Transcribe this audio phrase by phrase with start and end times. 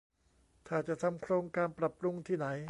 [0.67, 2.47] ถ้าจะทำโครงการปรับปรุงที่ไหน